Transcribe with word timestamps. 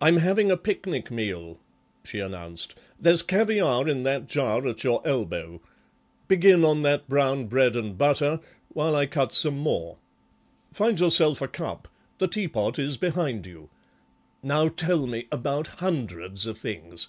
"I'm 0.00 0.18
having 0.18 0.48
a 0.52 0.56
picnic 0.56 1.10
meal," 1.10 1.58
she 2.04 2.20
announced. 2.20 2.76
"There's 3.00 3.20
caviare 3.24 3.88
in 3.88 4.04
that 4.04 4.28
jar 4.28 4.64
at 4.64 4.84
your 4.84 5.04
elbow. 5.04 5.60
Begin 6.28 6.64
on 6.64 6.82
that 6.82 7.08
brown 7.08 7.46
bread 7.46 7.74
and 7.74 7.98
butter 7.98 8.38
while 8.68 8.94
I 8.94 9.06
cut 9.06 9.32
some 9.32 9.58
more. 9.58 9.98
Find 10.70 11.00
yourself 11.00 11.42
a 11.42 11.48
cup; 11.48 11.88
the 12.18 12.28
teapot 12.28 12.78
is 12.78 12.96
behind 12.96 13.44
you. 13.44 13.70
Now 14.40 14.68
tell 14.68 15.08
me 15.08 15.26
about 15.32 15.66
hundreds 15.82 16.46
of 16.46 16.56
things." 16.56 17.08